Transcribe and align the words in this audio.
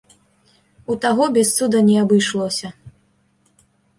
У 0.93 0.95
таго 1.03 1.27
без 1.35 1.51
цуда 1.59 1.79
не 1.91 1.97
абышлося. 2.05 2.67